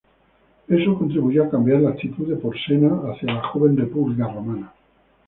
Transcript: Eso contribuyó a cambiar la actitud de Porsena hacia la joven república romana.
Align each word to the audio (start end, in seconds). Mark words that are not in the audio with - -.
Eso 0.67 0.97
contribuyó 0.97 1.43
a 1.43 1.49
cambiar 1.51 1.81
la 1.81 1.91
actitud 1.91 2.27
de 2.27 2.35
Porsena 2.35 3.01
hacia 3.07 3.35
la 3.35 3.43
joven 3.49 3.77
república 3.77 4.23
romana. 4.27 4.73